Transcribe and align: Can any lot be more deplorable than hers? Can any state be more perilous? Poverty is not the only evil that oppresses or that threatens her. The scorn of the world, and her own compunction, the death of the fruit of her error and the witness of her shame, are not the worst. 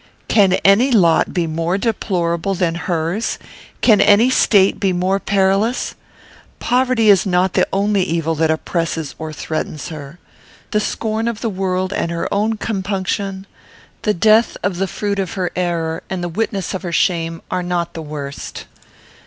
Can 0.27 0.53
any 0.65 0.89
lot 0.91 1.31
be 1.31 1.45
more 1.45 1.77
deplorable 1.77 2.55
than 2.55 2.73
hers? 2.73 3.37
Can 3.81 4.01
any 4.01 4.31
state 4.31 4.79
be 4.79 4.93
more 4.93 5.19
perilous? 5.19 5.93
Poverty 6.57 7.11
is 7.11 7.27
not 7.27 7.53
the 7.53 7.67
only 7.71 8.01
evil 8.01 8.33
that 8.33 8.49
oppresses 8.49 9.13
or 9.19 9.29
that 9.31 9.37
threatens 9.37 9.89
her. 9.89 10.17
The 10.71 10.79
scorn 10.79 11.27
of 11.27 11.41
the 11.41 11.49
world, 11.51 11.93
and 11.93 12.09
her 12.09 12.27
own 12.33 12.57
compunction, 12.57 13.45
the 14.01 14.15
death 14.15 14.57
of 14.63 14.77
the 14.77 14.87
fruit 14.87 15.19
of 15.19 15.33
her 15.33 15.51
error 15.55 16.01
and 16.09 16.23
the 16.23 16.29
witness 16.29 16.73
of 16.73 16.81
her 16.81 16.91
shame, 16.91 17.43
are 17.51 17.61
not 17.61 17.93
the 17.93 18.01
worst. 18.01 18.65